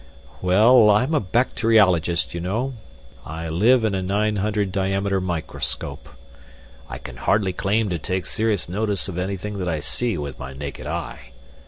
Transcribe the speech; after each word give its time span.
"Well, 0.41 0.89
I'm 0.89 1.13
a 1.13 1.19
bacteriologist, 1.21 2.33
you 2.33 2.39
know. 2.41 2.73
I 3.23 3.47
live 3.49 3.83
in 3.83 3.93
a 3.93 4.01
nine 4.01 4.37
hundred 4.37 4.71
diameter 4.71 5.21
microscope. 5.21 6.09
I 6.89 6.97
can 6.97 7.17
hardly 7.17 7.53
claim 7.53 7.89
to 7.91 7.99
take 7.99 8.25
serious 8.25 8.67
notice 8.67 9.07
of 9.07 9.19
anything 9.19 9.59
that 9.59 9.69
I 9.69 9.75
can 9.75 9.81
see 9.83 10.17
with 10.17 10.39
my 10.39 10.53
naked 10.53 10.87
eye. 10.87 11.33